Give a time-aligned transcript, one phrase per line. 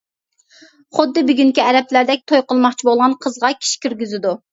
[0.99, 4.33] خۇددى بۈگۈنكى ئەرەبلەردەك توي قىلماقچى بولغان قىزغا كىشى كىرگۈزىدۇ.